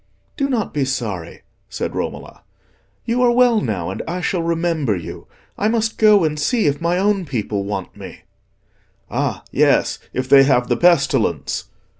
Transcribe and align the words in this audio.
"Do 0.35 0.49
not 0.49 0.73
be 0.73 0.83
sorry," 0.83 1.43
said 1.69 1.93
Romola, 1.93 2.41
"you 3.05 3.21
are 3.21 3.29
well 3.31 3.61
now, 3.61 3.91
and 3.91 4.01
I 4.07 4.19
shall 4.19 4.41
remember 4.41 4.95
you. 4.95 5.27
I 5.59 5.67
must 5.67 5.99
go 5.99 6.23
and 6.23 6.39
see 6.39 6.65
if 6.65 6.81
my 6.81 6.97
own 6.97 7.23
people 7.23 7.65
want 7.65 7.95
me." 7.95 8.21
"Ah, 9.11 9.43
yes, 9.51 9.99
if 10.11 10.27
they 10.27 10.41
have 10.41 10.69
the 10.69 10.77
pestilence!" 10.77 11.65